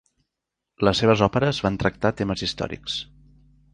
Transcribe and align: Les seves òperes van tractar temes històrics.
Les 0.87 1.01
seves 1.03 1.21
òperes 1.27 1.59
van 1.67 1.77
tractar 1.83 2.13
temes 2.23 2.45
històrics. 2.49 2.97